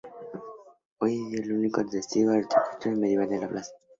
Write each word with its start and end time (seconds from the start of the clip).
Hoy 0.97 1.13
en 1.15 1.29
día 1.29 1.41
es 1.41 1.45
el 1.45 1.53
único 1.53 1.85
testigo 1.85 2.31
de 2.31 2.37
arquitectura 2.39 2.95
medieval 2.95 3.29
de 3.29 3.37
la 3.39 3.47
plaza. 3.49 3.71